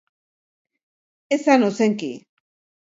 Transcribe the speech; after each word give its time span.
Esan 1.37 1.61
ozenki 1.69 2.11